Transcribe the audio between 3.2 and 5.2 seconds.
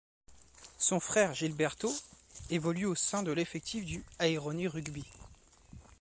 de l'effectif du Aironi Rugby.